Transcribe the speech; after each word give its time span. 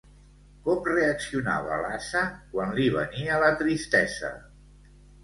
Com 0.67 0.79
reaccionava 0.93 1.77
l'ase 1.81 2.23
quan 2.53 2.73
li 2.79 2.87
venia 2.97 3.37
la 3.45 3.51
tristesa? 3.61 4.33